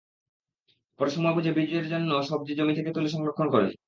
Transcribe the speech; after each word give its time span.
পরে 0.99 1.11
সময় 1.11 1.35
বুঝে 1.35 1.51
বীজের 1.51 1.85
জন্য 1.89 2.09
সবজি 2.23 2.53
জমি 2.55 2.73
থেকে 2.75 2.91
তুলে 2.91 3.07
ঘরে 3.07 3.15
সংরক্ষণ 3.15 3.47
করেন। 3.49 3.71